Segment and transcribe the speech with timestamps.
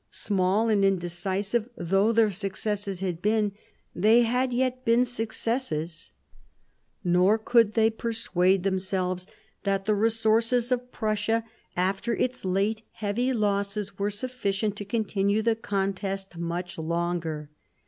[0.09, 3.51] Small and indecisive though their successes had been,
[3.93, 6.09] they had yet been successes;
[7.03, 9.27] nor could they persuade themselves
[9.61, 11.43] that the resources of Prussia
[11.77, 17.51] after its late heavy losses were sufficient to continue the contest much longer.